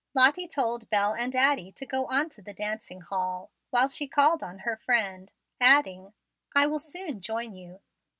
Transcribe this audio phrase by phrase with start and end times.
[0.15, 4.41] Lottie told Bel and Addie to go on to the dancing hall, while she called
[4.41, 6.13] on her friend, adding,
[6.55, 7.81] "I will soon join you."